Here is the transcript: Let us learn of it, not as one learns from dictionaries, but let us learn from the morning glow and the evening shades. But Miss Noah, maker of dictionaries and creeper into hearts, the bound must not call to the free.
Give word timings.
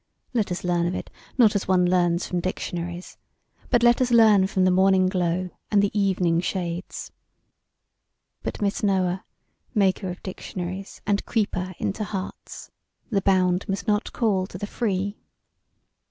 Let 0.33 0.51
us 0.51 0.63
learn 0.63 0.87
of 0.87 0.95
it, 0.95 1.11
not 1.37 1.55
as 1.55 1.67
one 1.67 1.85
learns 1.87 2.25
from 2.25 2.39
dictionaries, 2.39 3.17
but 3.69 3.83
let 3.83 4.01
us 4.01 4.09
learn 4.09 4.47
from 4.47 4.65
the 4.65 4.71
morning 4.71 5.05
glow 5.07 5.51
and 5.69 5.79
the 5.79 5.91
evening 5.93 6.39
shades. 6.41 7.11
But 8.41 8.63
Miss 8.63 8.81
Noah, 8.81 9.23
maker 9.75 10.09
of 10.09 10.23
dictionaries 10.23 11.01
and 11.05 11.23
creeper 11.27 11.75
into 11.77 12.03
hearts, 12.03 12.71
the 13.11 13.21
bound 13.21 13.69
must 13.69 13.87
not 13.87 14.11
call 14.11 14.47
to 14.47 14.57
the 14.57 14.65
free. 14.65 15.19